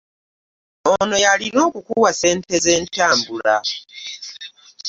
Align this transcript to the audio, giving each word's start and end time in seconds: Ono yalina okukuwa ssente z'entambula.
Ono 0.91 1.15
yalina 1.25 1.59
okukuwa 1.69 2.09
ssente 2.13 2.53
z'entambula. 2.63 3.55